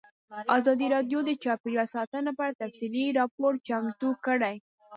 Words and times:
ازادي 0.57 0.87
راډیو 0.95 1.19
د 1.25 1.29
چاپیریال 1.43 1.87
ساتنه 1.95 2.29
په 2.37 2.41
اړه 2.45 2.59
تفصیلي 2.61 3.05
راپور 3.19 3.51
چمتو 3.67 4.09
کړی. 4.25 4.55